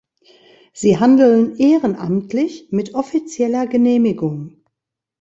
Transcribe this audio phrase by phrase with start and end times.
[0.73, 4.63] Sie handeln ehrenamtlich mit offizieller Genehmigung.